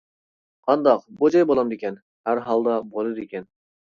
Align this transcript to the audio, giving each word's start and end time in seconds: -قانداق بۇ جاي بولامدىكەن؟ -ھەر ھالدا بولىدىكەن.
-قانداق 0.67 1.03
بۇ 1.19 1.29
جاي 1.35 1.45
بولامدىكەن؟ 1.51 1.99
-ھەر 2.29 2.43
ھالدا 2.47 2.79
بولىدىكەن. 2.95 3.49